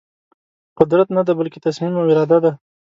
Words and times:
قدرت 0.79 1.07
ندی 1.17 1.33
بلکې 1.39 1.59
تصمیم 1.65 1.93
او 1.99 2.05
اراده 2.11 2.37
ده. 2.43 2.51